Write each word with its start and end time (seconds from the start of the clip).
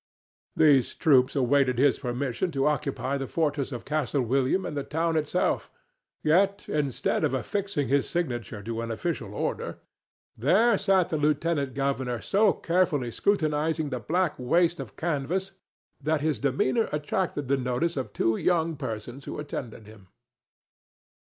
These 0.55 0.95
troops 0.95 1.35
awaited 1.35 1.77
his 1.77 1.99
permission 1.99 2.49
to 2.53 2.65
occupy 2.65 3.19
the 3.19 3.27
fortress 3.27 3.71
of 3.71 3.85
Castle 3.85 4.23
William 4.23 4.65
and 4.65 4.75
the 4.75 4.81
town 4.83 5.15
itself, 5.15 5.69
yet, 6.23 6.67
instead 6.67 7.23
of 7.23 7.35
affixing 7.35 7.87
his 7.87 8.09
signature 8.09 8.63
to 8.63 8.81
an 8.81 8.89
official 8.89 9.35
order, 9.35 9.77
there 10.35 10.75
sat 10.79 11.09
the 11.09 11.17
lieutenant 11.17 11.75
governor 11.75 12.19
so 12.19 12.51
carefully 12.51 13.11
scrutinizing 13.11 13.91
the 13.91 13.99
black 13.99 14.39
waste 14.39 14.79
of 14.79 14.95
canvas 14.97 15.51
that 16.01 16.21
his 16.21 16.39
demeanor 16.39 16.89
attracted 16.91 17.47
the 17.47 17.57
notice 17.57 17.95
of 17.95 18.11
two 18.11 18.35
young 18.37 18.75
persons 18.77 19.25
who 19.25 19.37
attended 19.37 19.85
him. 19.85 20.07